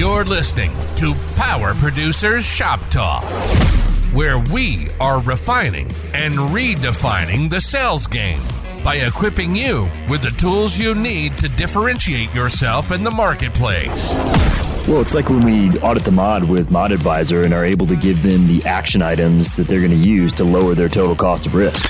[0.00, 3.22] You're listening to Power Producers Shop Talk,
[4.14, 8.40] where we are refining and redefining the sales game
[8.82, 14.14] by equipping you with the tools you need to differentiate yourself in the marketplace.
[14.90, 17.94] Well, it's like when we audit the mod with Mod Advisor and are able to
[17.94, 21.46] give them the action items that they're going to use to lower their total cost
[21.46, 21.88] of risk.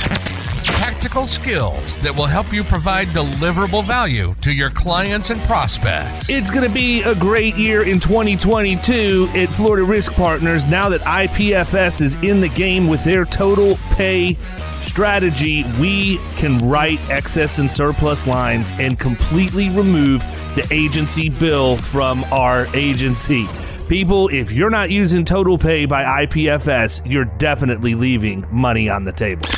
[0.62, 6.28] Tactical skills that will help you provide deliverable value to your clients and prospects.
[6.28, 11.00] It's going to be a great year in 2022 at Florida Risk Partners now that
[11.00, 14.36] IPFS is in the game with their total pay
[14.82, 15.64] strategy.
[15.80, 20.22] We can write excess and surplus lines and completely remove
[20.54, 23.46] the agency bill from our agency.
[23.88, 29.12] People, if you're not using Total Pay by IPFS, you're definitely leaving money on the
[29.12, 29.48] table.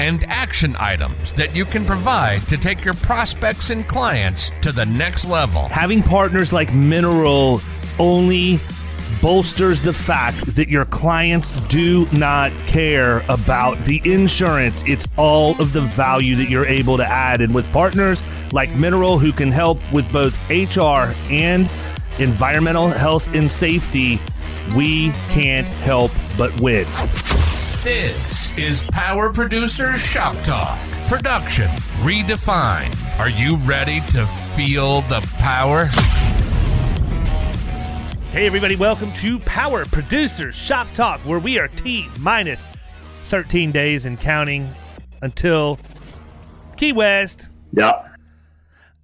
[0.00, 4.86] And action items that you can provide to take your prospects and clients to the
[4.86, 5.68] next level.
[5.68, 7.60] Having partners like Mineral
[7.98, 8.60] only
[9.20, 14.82] bolsters the fact that your clients do not care about the insurance.
[14.86, 17.40] It's all of the value that you're able to add.
[17.40, 21.68] And with partners like Mineral, who can help with both HR and
[22.18, 24.20] environmental health and safety,
[24.76, 26.86] we can't help but win.
[27.82, 30.78] This is Power Producers Shop Talk.
[31.08, 31.68] Production
[32.02, 32.96] redefined.
[33.18, 35.88] Are you ready to feel the power?
[38.32, 42.68] Hey, everybody, welcome to Power Producers Shop Talk, where we are T minus
[43.26, 44.72] 13 days and counting
[45.20, 45.80] until
[46.76, 47.48] Key West.
[47.72, 48.06] Yeah.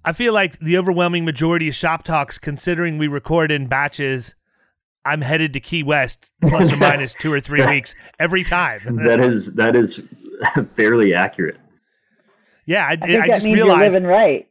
[0.05, 4.33] I feel like the overwhelming majority of Shop Talks, considering we record in batches,
[5.03, 8.79] I'm headed to Key West plus or minus two or three weeks every time.
[9.05, 10.01] that is that is
[10.77, 11.57] fairly accurate.
[12.65, 13.93] Yeah, I, I think I that just means realized.
[13.93, 14.47] you're living right.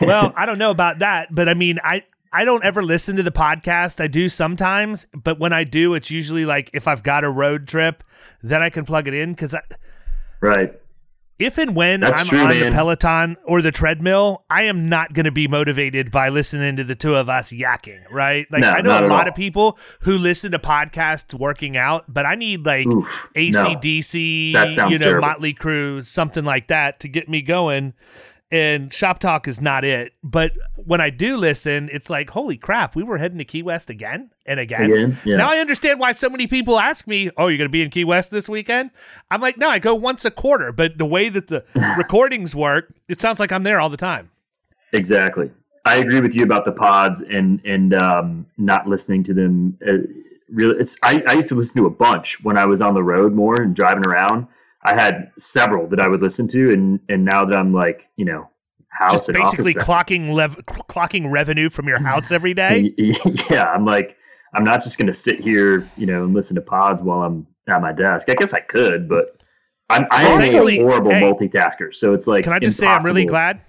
[0.00, 2.04] well, I don't know about that, but I mean, I
[2.36, 3.98] I don't ever listen to the podcast.
[4.00, 7.66] I do sometimes, but when I do, it's usually like if I've got a road
[7.66, 8.04] trip,
[8.42, 9.54] then I can plug it in because
[10.40, 10.78] Right.
[11.38, 12.70] if and when That's I'm true, on the.
[12.72, 16.94] Peloton or the treadmill, I am not going to be motivated by listening to the
[16.94, 18.46] two of us yakking, right?
[18.50, 19.28] Like No, I know a lot all.
[19.28, 23.30] of people who listen to podcasts working out, but I need like Oof.
[23.34, 25.28] AC/DC, sounds you know, terrible.
[25.28, 27.94] Motley Crue, something like that to get me going.
[28.52, 30.12] And Shop Talk is not it.
[30.22, 33.90] But when I do listen, it's like, holy crap, we were heading to Key West
[33.90, 34.84] again and again.
[34.84, 35.18] Again?
[35.24, 35.36] Yeah.
[35.36, 37.90] Now I understand why so many people ask me, oh, you're going to be in
[37.90, 38.90] Key West this weekend?
[39.32, 40.70] I'm like, no, I go once a quarter.
[40.70, 41.64] But the way that the
[41.96, 44.30] recordings work, it sounds like I'm there all the time.
[44.92, 45.50] Exactly.
[45.84, 49.78] I agree with you about the pods and and um, not listening to them.
[49.86, 49.98] Uh,
[50.50, 53.04] really, it's I, I used to listen to a bunch when I was on the
[53.04, 54.48] road more and driving around.
[54.86, 58.24] I had several that I would listen to, and and now that I'm like you
[58.24, 58.48] know
[58.96, 62.06] house Just and basically clocking lev- clocking revenue from your mm.
[62.06, 62.94] house every day.
[63.50, 64.16] yeah, I'm like,
[64.54, 67.46] I'm not just going to sit here, you know, and listen to pods while I'm
[67.68, 68.28] at my desk.
[68.28, 69.36] I guess I could, but
[69.90, 71.94] I'm I am Thankfully- a horrible hey, multitasker.
[71.94, 73.60] So it's like, Can I just say I'm really glad?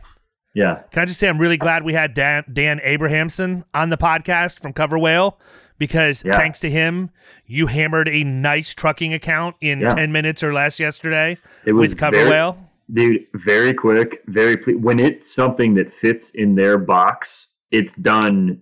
[0.54, 3.98] Yeah, Can I just say I'm really glad we had Dan, Dan Abrahamson on the
[3.98, 5.40] podcast from Cover Whale
[5.78, 6.34] because Yeah.
[6.34, 7.10] thanks to him,
[7.46, 9.90] you hammered a nice trucking account in Yeah.
[9.90, 12.58] 10 minutes or less yesterday it was with Cover very- Whale.
[12.92, 13.26] dude.
[13.34, 18.62] Very quick, very ple- when it's something that fits in their box, it's done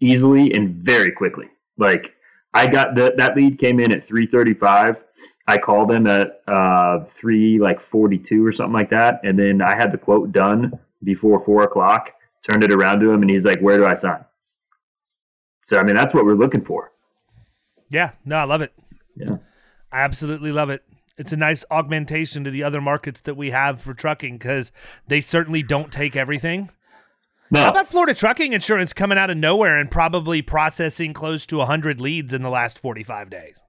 [0.00, 1.48] easily and very quickly.
[1.78, 2.14] Like
[2.52, 5.02] I got the, that lead came in at 335.
[5.46, 9.74] I called them at uh, three like 42 or something like that, and then I
[9.74, 12.12] had the quote done before four o'clock.
[12.48, 14.24] Turned it around to him, and he's like, "Where do I sign?"
[15.64, 16.92] So I mean, that's what we're looking for.
[17.90, 18.72] Yeah, no, I love it.
[19.16, 19.38] Yeah.
[19.92, 20.82] I absolutely love it.
[21.16, 24.72] It's a nice augmentation to the other markets that we have for trucking because
[25.06, 26.70] they certainly don't take everything.
[27.50, 31.58] No, How about Florida trucking insurance coming out of nowhere and probably processing close to
[31.58, 33.62] 100 leads in the last 45 days?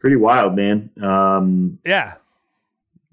[0.00, 0.90] pretty wild, man.
[1.02, 2.16] Um, Yeah.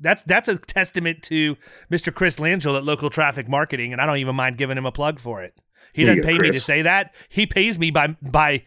[0.02, 1.56] That's that's a testament to
[1.90, 2.14] Mr.
[2.14, 5.20] Chris Langell at Local Traffic Marketing, and I don't even mind giving him a plug
[5.20, 5.54] for it.
[5.94, 7.14] He doesn't pay me to say that.
[7.30, 8.64] He pays me by by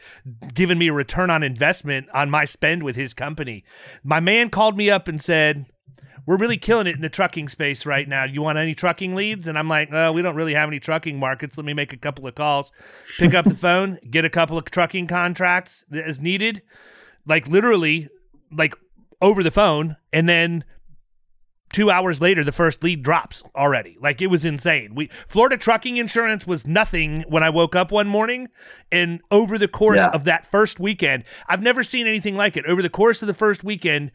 [0.54, 3.64] giving me a return on investment on my spend with his company.
[4.02, 5.66] My man called me up and said,
[6.26, 8.24] "We're really killing it in the trucking space right now.
[8.24, 11.18] You want any trucking leads?" And I'm like, "Oh, we don't really have any trucking
[11.18, 11.56] markets.
[11.56, 12.72] Let me make a couple of calls,
[13.18, 16.62] pick up the phone, get a couple of trucking contracts as needed,
[17.26, 18.08] like literally,
[18.52, 18.74] like
[19.20, 20.64] over the phone, and then."
[21.74, 25.96] Two hours later the first lead drops already like it was insane we florida trucking
[25.96, 28.48] insurance was nothing when i woke up one morning
[28.92, 30.10] and over the course Yeah.
[30.10, 33.34] of that first weekend i've never seen anything like it over the course of the
[33.34, 34.12] first weekend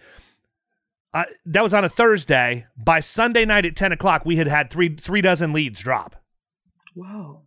[1.13, 4.69] uh, that was on a thursday by sunday night at 10 o'clock we had had
[4.71, 6.15] three three dozen leads drop
[6.95, 7.41] Wow.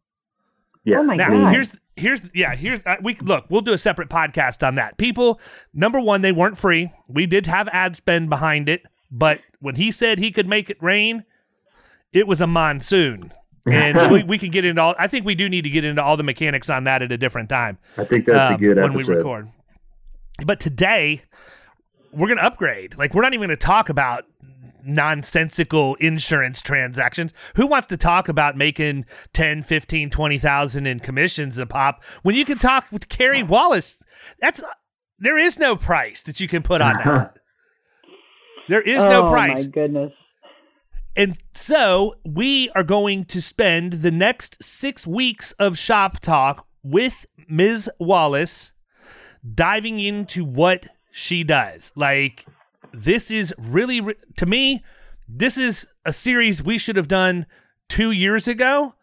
[0.84, 0.98] Yeah.
[0.98, 1.52] Oh my Now, God.
[1.52, 4.96] here's here's yeah here's uh, we look we'll do a separate podcast on that.
[4.98, 5.40] People,
[5.74, 6.90] number one, they weren't free.
[7.08, 8.82] We did have ad spend behind it,
[9.12, 11.24] but when he said he could make it rain,
[12.12, 13.32] it was a monsoon.
[13.70, 14.94] And we, we could get into all.
[14.98, 17.18] I think we do need to get into all the mechanics on that at a
[17.18, 17.78] different time.
[17.96, 19.12] I think that's a um, good when episode.
[19.12, 19.52] we record.
[20.44, 21.22] But today,
[22.10, 22.96] we're going to upgrade.
[22.98, 24.24] Like, we're not even going to talk about
[24.84, 27.32] nonsensical insurance transactions.
[27.54, 32.44] Who wants to talk about making 10, 15, 20,000 in commissions a pop when you
[32.44, 34.02] can talk with Carrie Wallace?
[34.40, 34.60] That's
[35.20, 37.38] there is no price that you can put on that.
[38.68, 39.64] There is no price.
[39.64, 40.12] oh my goodness.
[41.14, 47.26] And so we are going to spend the next six weeks of Shop Talk with
[47.48, 47.90] Ms.
[47.98, 48.72] Wallace
[49.54, 51.92] diving into what she does.
[51.96, 52.46] Like,
[52.94, 54.00] this is really,
[54.36, 54.82] to me,
[55.28, 57.46] this is a series we should have done
[57.88, 58.94] two years ago.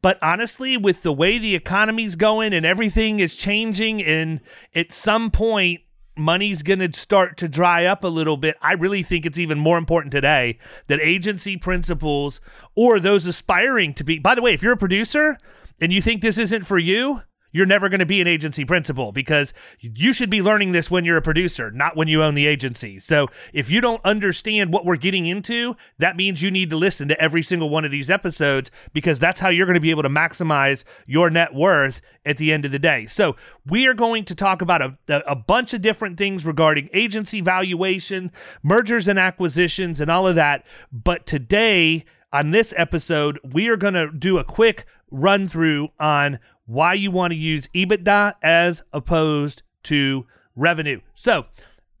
[0.00, 4.40] But honestly, with the way the economy's going and everything is changing, and
[4.74, 5.80] at some point,
[6.18, 8.56] money's going to start to dry up a little bit.
[8.60, 12.40] I really think it's even more important today that agency principals
[12.74, 15.38] or those aspiring to be, by the way, if you're a producer
[15.80, 17.22] and you think this isn't for you,
[17.52, 21.04] you're never going to be an agency principal because you should be learning this when
[21.04, 23.00] you're a producer, not when you own the agency.
[23.00, 27.08] So if you don't understand what we're getting into, that means you need to listen
[27.08, 30.02] to every single one of these episodes because that's how you're going to be able
[30.02, 33.06] to maximize your net worth at the end of the day.
[33.06, 33.36] So
[33.66, 34.96] we are going to talk about a,
[35.30, 38.30] a bunch of different things regarding agency valuation,
[38.62, 40.64] mergers and acquisitions, and all of that.
[40.92, 46.38] But today, on this episode, we are going to do a quick run through on
[46.68, 51.00] why you want to use EBITDA as opposed to revenue.
[51.14, 51.46] So,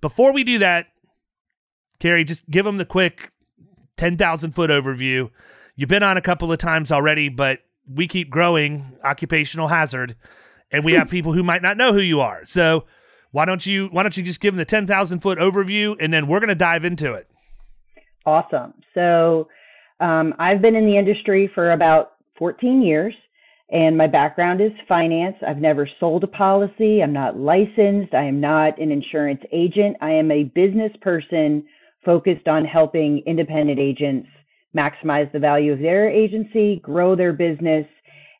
[0.02, 0.88] before we do that,
[1.98, 3.32] Carrie, just give them the quick
[3.96, 5.30] 10,000 foot overview.
[5.74, 7.60] You've been on a couple of times already, but
[7.92, 10.16] we keep growing occupational hazard
[10.70, 12.44] and we have people who might not know who you are.
[12.44, 12.84] So,
[13.30, 16.26] why don't you why don't you just give them the 10,000 foot overview and then
[16.26, 17.28] we're going to dive into it.
[18.26, 18.74] Awesome.
[18.94, 19.48] So
[20.00, 23.14] um, I've been in the industry for about 14 years,
[23.70, 25.36] and my background is finance.
[25.46, 27.02] I've never sold a policy.
[27.02, 28.14] I'm not licensed.
[28.14, 29.96] I am not an insurance agent.
[30.00, 31.64] I am a business person
[32.04, 34.28] focused on helping independent agents
[34.76, 37.86] maximize the value of their agency, grow their business,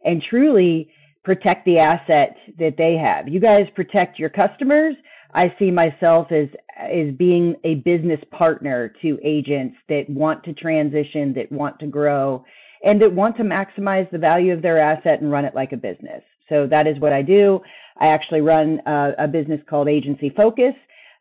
[0.04, 0.90] and truly
[1.25, 3.28] protect the asset that they have.
[3.28, 4.94] You guys protect your customers.
[5.34, 6.48] I see myself as
[6.78, 12.44] as being a business partner to agents that want to transition, that want to grow,
[12.82, 15.76] and that want to maximize the value of their asset and run it like a
[15.76, 16.22] business.
[16.48, 17.60] So that is what I do.
[18.00, 20.75] I actually run a, a business called Agency Focus,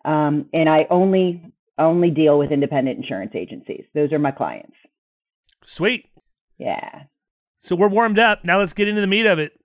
[0.06, 1.42] um, and I only
[1.80, 3.86] only deal with independent insurance agencies.
[3.94, 4.74] Those are my clients.
[5.63, 6.06] Sweet.
[6.57, 7.04] Yeah.
[7.59, 8.44] So we're warmed up.
[8.44, 9.59] Now let's get into the meat of it.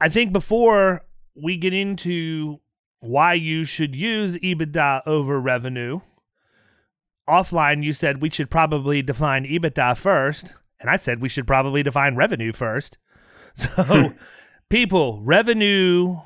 [0.00, 1.04] I think before
[1.34, 2.60] we get into
[3.00, 6.00] why you should use EBITDA over revenue,
[7.28, 11.82] offline you said we should probably define EBITDA first, and I said we should probably
[11.82, 12.98] define revenue first.
[13.58, 14.12] So,
[14.68, 16.18] people, revenue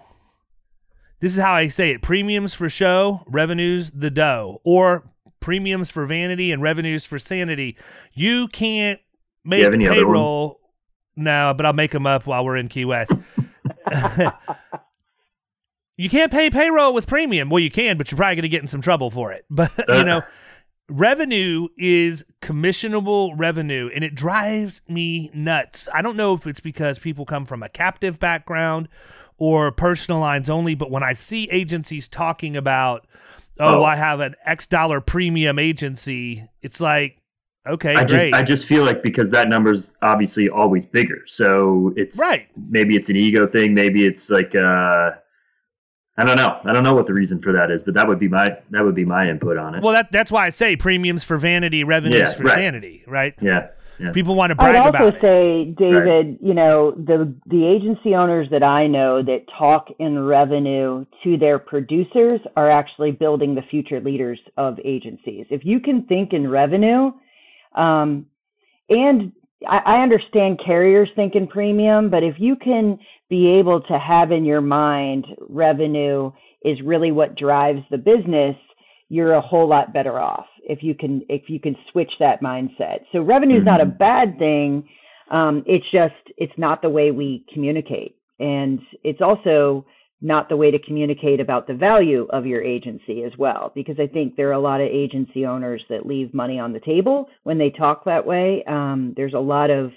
[1.21, 5.05] this is how I say it premiums for show, revenues the dough, or
[5.39, 7.77] premiums for vanity and revenues for sanity.
[8.15, 9.01] You can't
[9.45, 10.61] make other payroll.
[11.17, 13.13] No, but I'll make them up while we're in Key West.
[15.97, 17.51] you can't pay payroll with premium.
[17.51, 19.45] Well, you can, but you're probably going to get in some trouble for it.
[19.51, 20.23] But, you know,
[20.91, 25.89] revenue is commissionable revenue and it drives me nuts.
[25.95, 28.89] I don't know if it's because people come from a captive background
[29.39, 33.07] or personal lines only, but when I see agencies talking about,
[33.59, 33.85] oh, Oh.
[33.85, 37.19] I have an X dollar premium agency, it's like,
[37.67, 38.35] okay, I just great.
[38.35, 41.23] I just feel like because that number's obviously always bigger.
[41.27, 42.49] So it's right.
[42.69, 45.13] maybe it's an ego thing, maybe it's like uh
[46.21, 46.61] I don't know.
[46.65, 48.85] I don't know what the reason for that is, but that would be my that
[48.85, 49.83] would be my input on it.
[49.83, 52.55] Well, that that's why I say premiums for vanity, revenues Yeah, for right.
[52.55, 53.35] sanity, right?
[53.41, 53.69] yeah.
[53.99, 54.13] Yeah.
[54.13, 54.77] People want to buy it.
[54.77, 55.21] I'd also about it.
[55.21, 61.05] say, David, you know, the the agency owners that I know that talk in revenue
[61.23, 65.45] to their producers are actually building the future leaders of agencies.
[65.51, 67.13] If you can think in revenue,
[67.75, 68.25] um,
[68.89, 69.33] and
[69.69, 72.99] I, I understand carriers think in premium, but if you can
[73.29, 76.33] be able to have in your mind revenue
[76.65, 78.57] is really what drives the business,
[79.09, 83.01] you're a whole lot better off if you can if you can switch that mindset.
[83.13, 84.89] So revenue is not a bad thing.
[85.31, 89.85] Um, it's just it's not the way we communicate, and it's also
[90.23, 93.73] not the way to communicate about the value of your agency as well.
[93.75, 96.81] Because I think there are a lot of agency owners that leave money on the
[96.81, 98.63] table when they talk that way.
[98.67, 99.93] Um, there's a lot of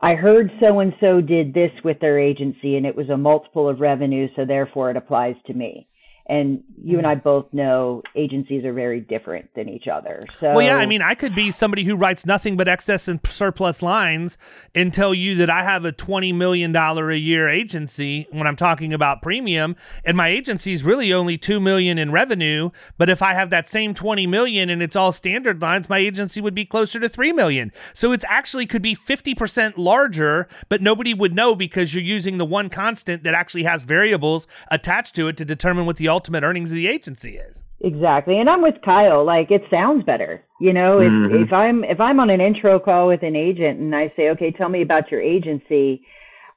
[0.00, 3.68] I heard so and so did this with their agency and it was a multiple
[3.68, 5.88] of revenue, so therefore it applies to me.
[6.28, 7.12] And you and hmm.
[7.12, 10.22] I both know agencies are very different than each other.
[10.40, 13.20] So Well, yeah, I mean, I could be somebody who writes nothing but excess and
[13.28, 14.36] surplus lines
[14.74, 18.92] and tell you that I have a $20 million a year agency when I'm talking
[18.92, 22.70] about premium, and my agency is really only 2 million in revenue.
[22.98, 26.40] But if I have that same 20 million and it's all standard lines, my agency
[26.40, 27.72] would be closer to 3 million.
[27.94, 32.44] So it's actually could be 50% larger, but nobody would know because you're using the
[32.44, 36.70] one constant that actually has variables attached to it to determine what the ultimate earnings
[36.72, 37.62] of the agency is.
[37.82, 38.38] Exactly.
[38.40, 39.22] And I'm with Kyle.
[39.24, 40.42] Like it sounds better.
[40.60, 41.44] You know, if, Mhm.
[41.44, 44.50] if I'm if I'm on an intro call with an agent and I say, okay,
[44.50, 46.00] tell me about your agency,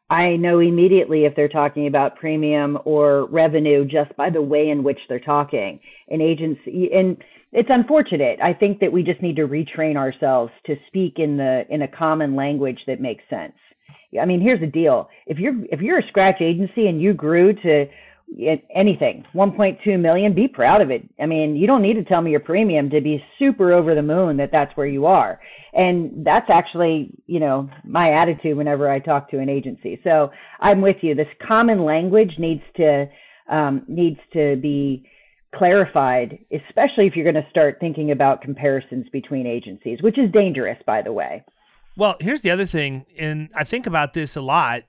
[0.09, 4.79] I know immediately if they're talking about premium or revenue just by the way in
[4.87, 5.71] which they're talking.
[6.09, 7.17] An agency and
[7.51, 8.37] it's unfortunate.
[8.41, 11.87] I think that we just need to retrain ourselves to speak in the in a
[12.03, 13.57] common language that makes sense.
[14.19, 15.09] I mean, here's the deal.
[15.27, 17.91] If you're if you're a scratch agency and you grew to it-
[18.75, 19.25] anything.
[19.33, 21.07] 1.2 million be proud of it.
[21.19, 24.01] I mean you don't need to tell me your premium to be super over the
[24.01, 25.39] moon that that's where you are.
[25.73, 29.99] And that's actually you know my attitude whenever i talk to an agency.
[30.03, 31.15] So i'm with you.
[31.15, 33.07] This common language needs to
[33.49, 35.05] um, needs to be
[35.55, 40.77] clarified especially if you're going to start thinking about comparisons between agencies which is dangerous
[40.85, 41.43] by the way.
[41.99, 44.83] Well, here's the other thing, and I think about this a lot.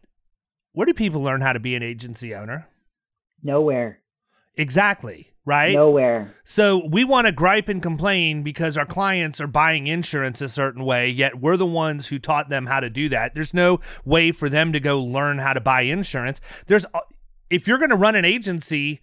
[0.74, 2.68] Where do people learn how to be an agency owner?
[3.42, 4.00] Nowhere
[4.56, 5.72] Exactly, right?
[5.72, 10.48] nowhere So we want to gripe and complain because our clients are buying insurance a
[10.48, 13.34] certain way, yet we're the ones who taught them how to do that.
[13.34, 16.40] There's no way for them to go learn how to buy insurance.
[16.66, 17.00] There's uh,
[17.48, 19.00] if you're going to run an agency,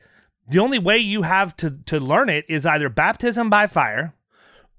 [0.47, 4.13] the only way you have to to learn it is either baptism by fire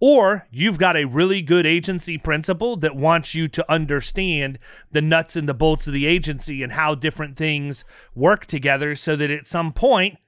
[0.01, 4.59] or you've got a really good agency principal that wants you to understand
[4.93, 9.17] the nuts and the bolts of the agency and how different things work together so
[9.17, 10.19] that at some point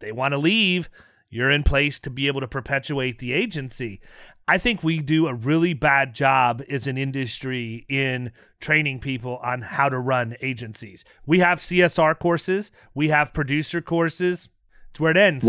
[0.00, 0.88] they want to leave,
[1.28, 4.00] you're in place to be able to perpetuate the agency.
[4.46, 8.30] I think we do a really bad job as an industry in
[8.60, 11.04] training people on how to run agencies.
[11.26, 14.48] We have CSR courses, we have producer courses.
[14.90, 15.44] It's where it ends.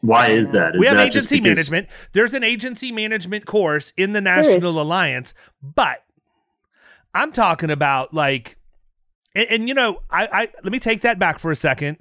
[0.00, 0.74] Why is that?
[0.74, 1.88] Is we have that agency because- management.
[2.12, 6.02] There's an agency management course in the National Alliance, but
[7.14, 8.56] I'm talking about like,
[9.34, 11.98] and, and you know, I, I let me take that back for a second.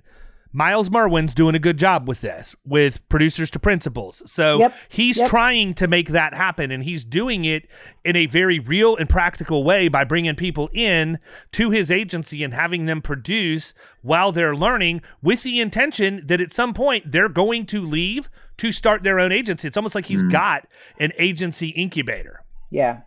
[0.51, 4.24] Miles Merwin's doing a good job with this, with producers to principals.
[4.25, 5.29] So Yep, he's yep.
[5.29, 7.68] trying to make that happen, and he's doing it
[8.03, 11.20] in a very real and practical way by bringing people in
[11.51, 16.51] to his agency and having them produce while they're learning, with the intention that at
[16.51, 19.68] some point they're going to leave to start their own agency.
[19.68, 20.32] It's almost like he's mm.
[20.32, 20.68] got
[21.00, 22.44] an agency incubator.
[22.72, 23.01] Yeah.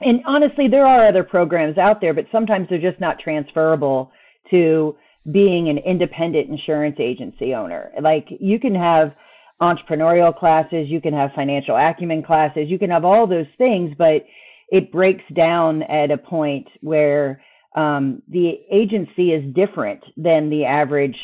[0.00, 4.12] And honestly, there are other programs out there, but sometimes they're just not transferable
[4.50, 4.96] to
[5.32, 7.90] being an independent insurance agency owner.
[8.00, 9.12] Like you can have
[9.60, 14.24] entrepreneurial classes, you can have financial acumen classes, you can have all those things, but
[14.68, 17.42] it breaks down at a point where
[17.76, 21.16] um, the agency is different than the average,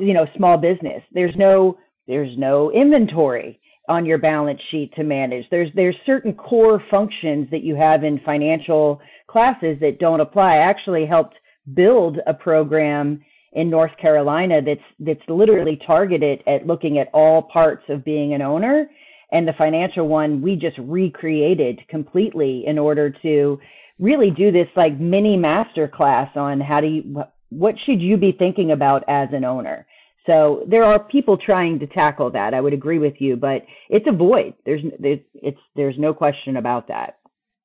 [0.00, 1.02] you know, small business.
[1.12, 5.44] There's no there's no inventory on your balance sheet to manage.
[5.50, 10.54] There's there's certain core functions that you have in financial classes that don't apply.
[10.54, 11.34] I actually helped
[11.74, 17.84] build a program in North Carolina that's that's literally targeted at looking at all parts
[17.88, 18.86] of being an owner.
[19.30, 23.58] And the financial one we just recreated completely in order to
[23.98, 28.32] really do this like mini master class on how do you what should you be
[28.32, 29.86] thinking about as an owner.
[30.26, 32.54] So there are people trying to tackle that.
[32.54, 34.54] I would agree with you, but it's a void.
[34.64, 37.18] There's it's there's no question about that.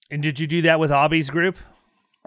[0.09, 1.57] And did you do that with Obby's group?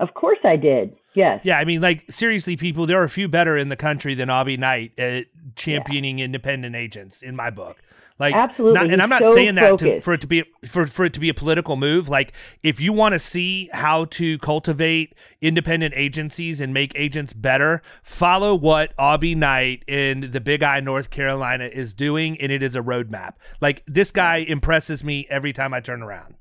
[0.00, 0.96] Of course I did.
[1.14, 1.40] Yes.
[1.44, 4.28] Yeah, I mean, like seriously, people, there are a few better in the country than
[4.28, 5.26] Obby Knight at
[5.56, 7.76] championing independent agents in my book.
[8.18, 8.74] Like, Absolutely.
[8.78, 11.14] not- and I'm not so saying that to, for it to be for for it
[11.14, 12.08] to be a political move.
[12.08, 17.80] Like, if you want to see how to cultivate independent agencies and make agents better,
[18.02, 22.76] follow what Obby Knight in the Big I, North Carolina, is doing, and it is
[22.76, 23.34] a roadmap.
[23.60, 26.34] Like, this guy impresses me every time I turn around.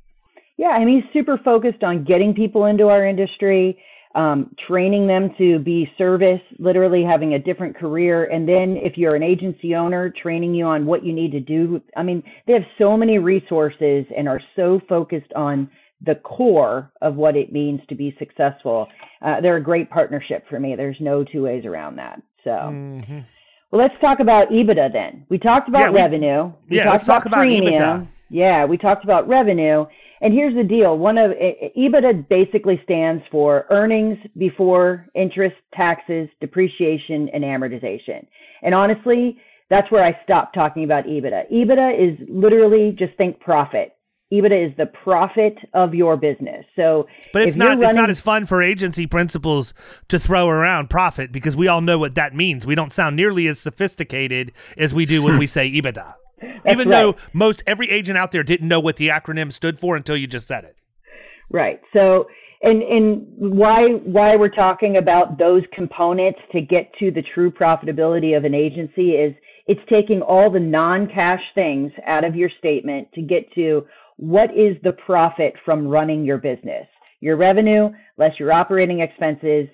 [0.60, 3.82] Yeah, I mean, he's super focused on getting people into our industry,
[4.13, 8.25] um, training them to be service, literally having a different career.
[8.25, 11.82] And then if you're an agency owner, training you on what you need to do.
[11.96, 15.70] I mean, they have so many resources and are so focused on
[16.06, 18.88] the core of what it means to be successful.
[19.22, 20.75] Uh, they're a great partnership for me.
[20.75, 22.22] There's no two ways around that.
[22.44, 23.24] So, Mhm.
[23.72, 25.24] well, let's talk about EBITDA then.
[25.30, 26.51] We talked about Yeah, we- revenue.
[26.70, 27.66] We yeah, talked let's talk about premium.
[27.75, 28.08] EBITDA.
[28.30, 29.86] Yeah, we talked about revenue.
[30.22, 37.30] And here's the deal: one of EBITDA basically stands for earnings before interest, taxes, depreciation,
[37.34, 38.26] and amortization.
[38.62, 39.38] And honestly,
[39.70, 41.52] that's where I stopped talking about EBITDA.
[41.52, 43.96] EBITDA is literally just think profit.
[44.32, 46.64] EBITDA is the profit of your business.
[46.76, 49.74] So, but it's not running, it's not as fun for agency principals
[50.08, 52.68] to throw around profit because we all know what that means.
[52.68, 56.14] We don't sound nearly as sophisticated as we do when we say EBITDA.
[56.68, 57.01] Even right.
[57.01, 60.28] though most every agent out there didn't know what the acronym stood for until you
[60.28, 60.75] just said it.
[61.51, 61.82] Right.
[61.94, 62.28] So,
[62.62, 68.36] and and why why we're talking about those components to get to the true profitability
[68.36, 69.34] of an agency is
[69.68, 73.86] it's taking all the non-cash things out of your statement to get to
[74.18, 76.88] what is the profit from running your business?
[77.22, 77.89] Your revenue
[78.20, 79.68] less your operating expenses.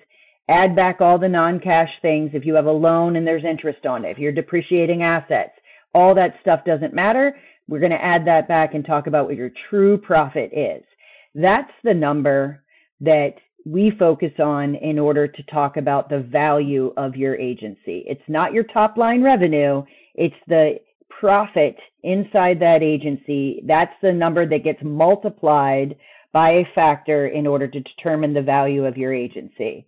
[0.48, 2.30] Add back all the non-cash things.
[2.32, 5.50] If you have a loan and there's interest on it, if you're depreciating assets,
[5.96, 7.34] all that stuff doesn't matter.
[7.68, 10.84] We're going to add that back and talk about what your true profit is.
[11.34, 12.62] That's the number
[13.00, 18.04] that we focus on in order to talk about the value of your agency.
[18.06, 19.82] It's not your top line revenue,
[20.14, 20.76] it's the
[21.08, 23.62] profit inside that agency.
[23.66, 25.96] That's the number that gets multiplied
[26.32, 29.86] by a factor in order to determine the value of your agency.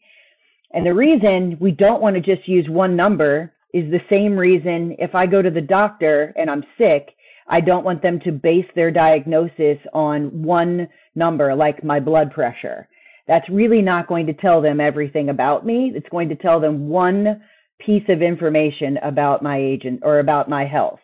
[0.73, 4.97] And the reason we don't want to just use one number is the same reason
[4.99, 7.15] if I go to the doctor and I'm sick,
[7.49, 12.89] I don't want them to base their diagnosis on one number like my blood pressure.
[13.27, 15.93] That's really not going to tell them everything about me.
[15.95, 17.43] It's going to tell them one
[17.79, 21.01] piece of information about my agent or about my health.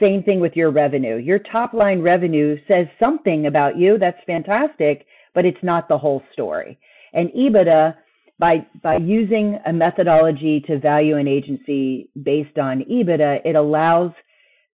[0.00, 1.16] Same thing with your revenue.
[1.16, 3.98] Your top line revenue says something about you.
[3.98, 6.78] That's fantastic, but it's not the whole story.
[7.12, 7.94] And EBITDA
[8.38, 14.12] by by using a methodology to value an agency based on EBITDA, it allows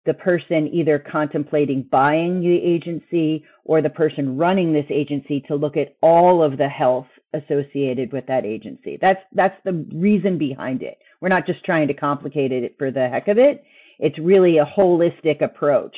[0.06, 5.78] the person either contemplating buying the agency or the person running this agency to look
[5.78, 8.98] at all of the health associated with that agency.
[9.02, 10.98] That's that's the reason behind it.
[11.22, 13.64] We're not just trying to complicate it for the heck of it.
[14.00, 15.96] It's really a holistic approach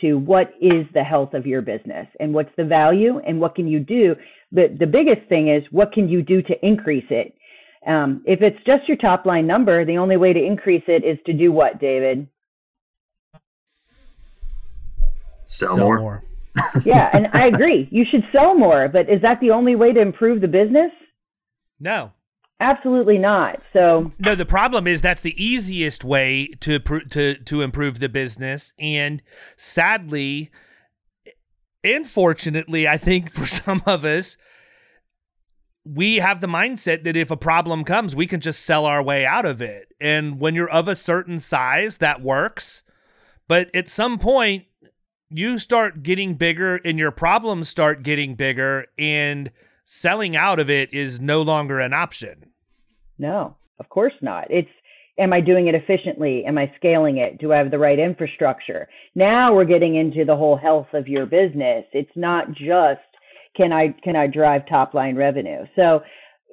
[0.00, 3.68] to what is the health of your business and what's the value and what can
[3.68, 4.14] you do.
[4.50, 7.34] But the biggest thing is what can you do to increase it?
[7.86, 11.18] Um, if it's just your top line number, the only way to increase it is
[11.26, 12.26] to do what, David?
[15.46, 15.98] Sell, sell more.
[15.98, 16.24] more.
[16.84, 17.88] yeah, and I agree.
[17.90, 20.92] You should sell more, but is that the only way to improve the business?
[21.80, 22.12] No.
[22.60, 23.60] Absolutely not.
[23.72, 28.72] So no, the problem is that's the easiest way to to to improve the business,
[28.78, 29.22] and
[29.56, 30.50] sadly,
[31.82, 34.36] unfortunately, I think for some of us,
[35.84, 39.26] we have the mindset that if a problem comes, we can just sell our way
[39.26, 39.92] out of it.
[40.00, 42.82] And when you're of a certain size, that works.
[43.46, 44.64] But at some point,
[45.28, 49.50] you start getting bigger, and your problems start getting bigger, and
[49.84, 52.46] selling out of it is no longer an option.
[53.18, 54.50] No, of course not.
[54.50, 54.68] It's
[55.18, 56.44] am I doing it efficiently?
[56.44, 57.38] Am I scaling it?
[57.38, 58.88] Do I have the right infrastructure?
[59.14, 61.84] Now we're getting into the whole health of your business.
[61.92, 63.00] It's not just
[63.56, 65.64] can I can I drive top line revenue.
[65.76, 66.02] So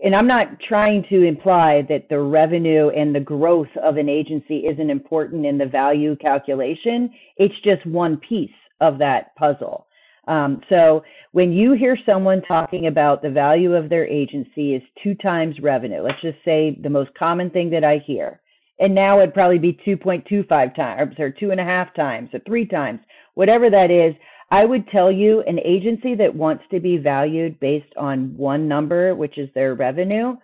[0.04, 4.66] and I'm not trying to imply that the revenue and the growth of an agency
[4.66, 7.12] isn't important in the value calculation.
[7.38, 9.86] It's just one piece of that puzzle.
[10.28, 15.16] Um, so when you hear someone talking about the value of their agency is two
[15.16, 18.40] times revenue, let's just say the most common thing that I hear,
[18.80, 22.66] and now it'd probably be 2.25 times or two and a half times or three
[22.66, 23.00] times,
[23.34, 24.16] whatever that is.
[24.52, 29.16] I would tell you an agency that wants to be valued based on one number,
[29.16, 30.36] which is their revenue,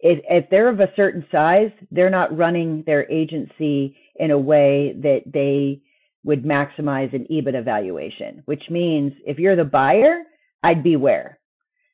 [0.00, 4.94] if, if they're of a certain size, they're not running their agency in a way
[5.02, 5.80] that they
[6.26, 10.24] would maximize an EBITDA valuation, which means if you're the buyer,
[10.62, 11.38] I'd beware.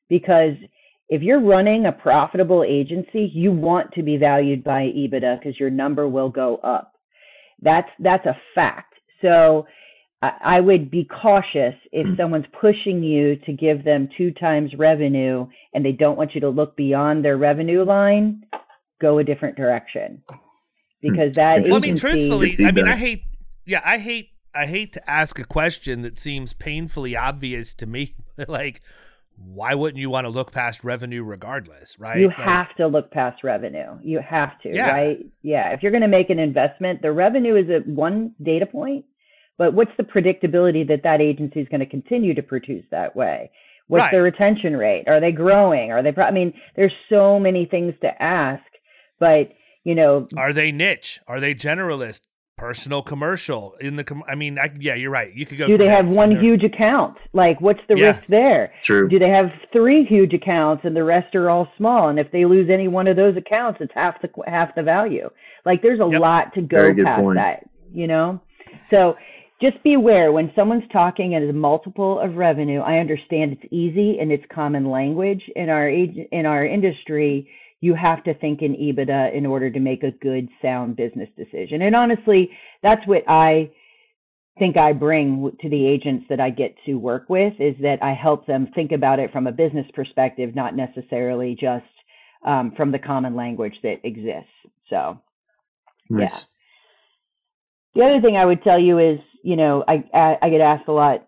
[0.09, 0.55] Because
[1.11, 5.69] if you're running a profitable agency, you want to be valued by EBITDA because your
[5.69, 6.95] number will go up.
[7.61, 8.95] That's that's a fact.
[9.21, 9.67] So
[10.23, 12.15] I, I would be cautious if hmm.
[12.17, 16.49] someone's pushing you to give them two times revenue and they don't want you to
[16.49, 18.45] look beyond their revenue line,
[18.99, 20.23] go a different direction.
[21.03, 23.25] Because that well, agency, I mean, truthfully, I mean, I hate
[23.65, 28.15] yeah, I hate I hate to ask a question that seems painfully obvious to me.
[28.49, 28.83] like,
[29.37, 32.21] why wouldn't you want to look past revenue regardless, right?
[32.21, 33.99] You like, have to look past revenue.
[34.03, 34.91] You have to, yeah.
[34.91, 35.27] right?
[35.43, 35.73] Yeah.
[35.73, 39.05] If you're going to make an investment, the revenue is a one data point,
[39.59, 43.51] but what's the predictability that that agency is going to continue to produce that way?
[43.89, 44.13] What's right.
[44.13, 45.05] their retention rate?
[45.07, 45.91] Are they growing?
[45.91, 46.13] Are they?
[46.13, 48.63] Pro- I mean, there's so many things to ask,
[49.19, 49.51] but
[49.85, 51.21] you know, are they niche?
[51.27, 52.23] Are they generalist?
[52.63, 55.77] Personal commercial in the com- i mean I, yeah you're right you could go Do
[55.77, 57.17] they have one I huge account?
[57.33, 58.07] Like, what's the Yeah.
[58.07, 58.73] risk there?
[58.83, 59.09] True.
[59.09, 62.09] Do they have three huge accounts and the rest are all small?
[62.09, 65.29] And if they lose any one of those accounts, it's half the half the value.
[65.67, 66.21] Like, there's a Yep.
[66.21, 67.37] lot to go Very past point.
[67.37, 68.41] that, you know.
[68.91, 69.17] So
[69.61, 72.81] just be aware when someone's talking at a multiple of revenue.
[72.81, 77.49] I understand it's easy and it's common language in our age in our industry.
[77.83, 81.83] You have to think in EBITDA in order to make a good, sound business decision.
[81.83, 82.51] And honestly,
[82.83, 83.71] that's what I
[84.59, 88.15] think I bring to the agents that I get to work with is that I
[88.15, 91.85] help them think about it from a business perspective, not necessarily just
[92.45, 94.51] um, from the common language that exists.
[94.91, 95.21] So,
[96.11, 96.45] Nice.
[97.95, 100.89] the other thing I would tell you is, you know, I, I, I get asked
[100.89, 101.27] a lot.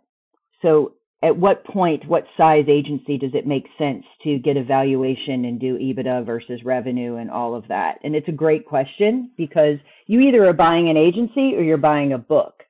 [0.62, 0.92] So,
[1.24, 5.58] at what point, what size agency does it make sense to get a valuation and
[5.58, 7.98] do EBITDA versus revenue and all of that?
[8.04, 12.12] And it's a great question because you either are buying an agency or you're buying
[12.12, 12.62] a book.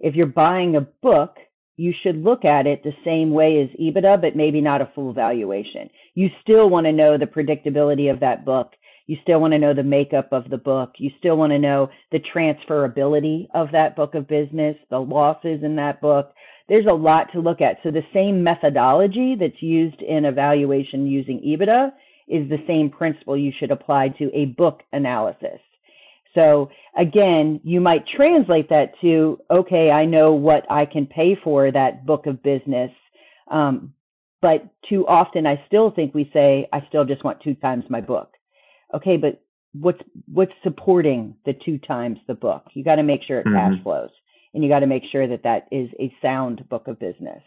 [0.00, 1.36] If you're buying a book,
[1.76, 5.12] you should look at it the same way as EBITDA, but maybe not a full
[5.12, 5.90] valuation.
[6.14, 8.72] You still want to know the predictability of that book.
[9.06, 10.92] You still want to know the makeup of the book.
[10.98, 15.76] You still want to know the transferability of that book of business, the losses in
[15.76, 16.32] that book.
[16.68, 17.78] There's a lot to look at.
[17.82, 21.92] So the same methodology that's used in evaluation using EBITDA
[22.28, 25.60] is the same principle you should apply to a book analysis.
[26.34, 31.70] So again, you might translate that to, okay, I know what I can pay for
[31.72, 32.90] that book of business.
[33.50, 33.94] Um,
[34.42, 38.00] but too often I still think we say, I still just want two times my
[38.00, 38.34] book.
[38.94, 40.00] Okay, but what's
[40.32, 42.64] what's supporting the two times the book?
[42.74, 43.82] You got to make sure it cash Mhm.
[43.82, 44.10] flows,
[44.54, 47.42] and you got to make sure that that is a sound book of business.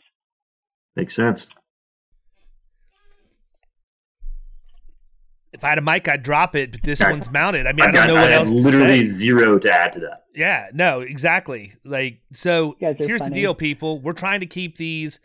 [0.95, 1.47] Makes sense.
[5.53, 7.81] if i had a mic i'd drop it but this I- one's mounted i mean
[7.81, 9.11] i, I, don't got, know what have else to literally say.
[9.11, 10.23] zero to add to that.
[10.33, 11.73] Yeah, no, exactly.
[11.83, 13.99] Like, so You guys are here's the deal, people.
[13.99, 15.19] We're trying to keep these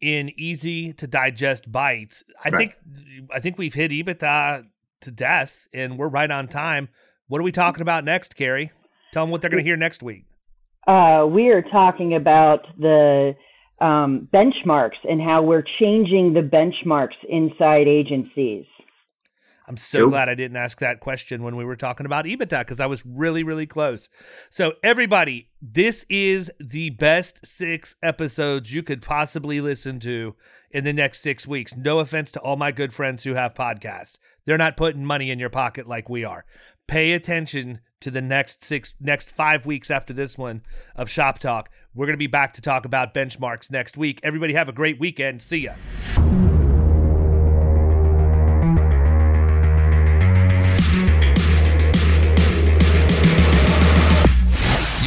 [0.00, 2.22] in easy to digest bites.
[2.44, 2.72] I Right.
[2.72, 4.66] think, I think we've hit EBITDA
[5.00, 6.88] to death, and we're right on time.
[7.26, 8.70] What are we talking about next, Carrie?
[9.12, 10.24] Tell them what they're going to hear next week.
[10.86, 13.34] Uh, we are talking about the
[13.80, 18.66] um, benchmarks and how we're changing the benchmarks inside agencies.
[19.66, 20.10] I'm so Nope.
[20.10, 23.04] glad I didn't ask that question when we were talking about EBITDA because I was
[23.06, 24.10] really, really close.
[24.50, 30.34] So, everybody, this is the best six episodes you could possibly listen to
[30.70, 31.74] in the next six weeks.
[31.76, 35.38] No offense to all my good friends who have podcasts, they're not putting money in
[35.38, 36.44] your pocket like we are.
[36.86, 40.62] Pay attention to the next six, next five weeks after this one
[40.94, 41.70] of Shop Talk.
[41.94, 44.20] We're going to be back to talk about benchmarks next week.
[44.22, 45.40] Everybody, have a great weekend.
[45.40, 45.74] See ya.